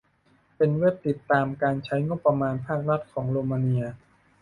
[0.57, 3.83] เป็นเว็บติดตามการใช้งบประมาณภาครัฐของโรมาเนีย